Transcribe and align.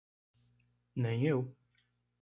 Nem 0.95 1.21
eu 1.27 1.39